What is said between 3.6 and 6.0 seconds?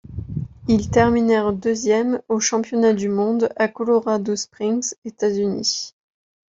Colorado Springs, États-Unis.